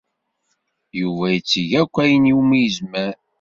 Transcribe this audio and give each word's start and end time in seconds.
Yuba 0.99 1.25
yetteg 1.33 1.71
akk 1.81 1.95
ayen 2.03 2.31
umi 2.39 2.57
yezmer. 2.63 3.13